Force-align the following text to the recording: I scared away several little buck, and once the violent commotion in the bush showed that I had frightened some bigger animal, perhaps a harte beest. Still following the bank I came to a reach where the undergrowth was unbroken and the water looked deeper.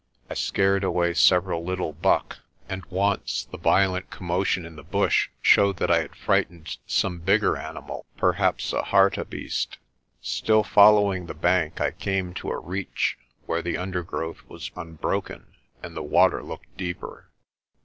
I 0.31 0.33
scared 0.33 0.83
away 0.83 1.13
several 1.13 1.63
little 1.63 1.93
buck, 1.93 2.39
and 2.67 2.83
once 2.87 3.45
the 3.45 3.59
violent 3.59 4.09
commotion 4.09 4.65
in 4.65 4.75
the 4.75 4.81
bush 4.83 5.29
showed 5.43 5.77
that 5.77 5.91
I 5.91 5.99
had 5.99 6.15
frightened 6.15 6.77
some 6.87 7.19
bigger 7.19 7.55
animal, 7.55 8.07
perhaps 8.17 8.73
a 8.73 8.81
harte 8.81 9.29
beest. 9.29 9.77
Still 10.19 10.63
following 10.63 11.27
the 11.27 11.35
bank 11.35 11.79
I 11.79 11.91
came 11.91 12.33
to 12.33 12.49
a 12.49 12.57
reach 12.57 13.15
where 13.45 13.61
the 13.61 13.77
undergrowth 13.77 14.41
was 14.49 14.71
unbroken 14.75 15.53
and 15.83 15.95
the 15.95 16.01
water 16.01 16.41
looked 16.41 16.75
deeper. 16.77 17.29